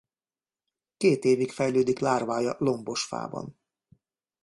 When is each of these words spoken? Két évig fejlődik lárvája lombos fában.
Két 0.97 1.23
évig 1.23 1.51
fejlődik 1.51 1.99
lárvája 1.99 2.55
lombos 2.59 3.03
fában. 3.03 3.57